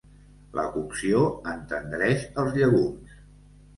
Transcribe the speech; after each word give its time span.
La 0.59 0.63
cocció 0.77 1.21
entendreix 1.53 2.25
els 2.45 2.57
llegums. 2.59 3.17